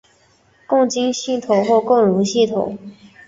[0.65, 2.75] 共晶系统或共熔系统。